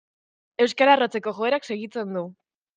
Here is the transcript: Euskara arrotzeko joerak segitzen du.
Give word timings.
Euskara 0.65 0.95
arrotzeko 0.99 1.35
joerak 1.43 1.71
segitzen 1.71 2.21
du. 2.21 2.29